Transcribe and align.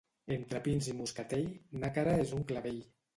Entre 0.35 0.61
pins 0.67 0.87
i 0.87 0.95
moscatell, 1.01 1.43
Nàquera 1.83 2.17
és 2.25 2.33
un 2.39 2.47
clavell. 2.53 2.81